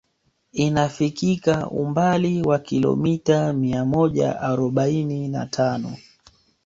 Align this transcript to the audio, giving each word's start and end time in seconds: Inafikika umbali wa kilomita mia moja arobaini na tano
Inafikika 0.53 1.69
umbali 1.69 2.41
wa 2.41 2.59
kilomita 2.59 3.53
mia 3.53 3.85
moja 3.85 4.41
arobaini 4.41 5.27
na 5.27 5.45
tano 5.45 5.97